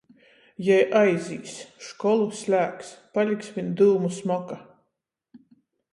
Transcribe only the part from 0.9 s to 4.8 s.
aizīs. Školu slēgs. Paliks viņ dyumu smoka.